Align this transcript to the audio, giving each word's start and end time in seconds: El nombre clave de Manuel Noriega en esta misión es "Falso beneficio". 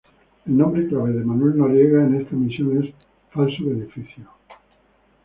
El 0.47 0.57
nombre 0.57 0.87
clave 0.87 1.11
de 1.13 1.23
Manuel 1.23 1.59
Noriega 1.59 2.03
en 2.03 2.15
esta 2.15 2.35
misión 2.35 2.83
es 2.87 2.91
"Falso 3.29 3.65
beneficio". 3.65 4.25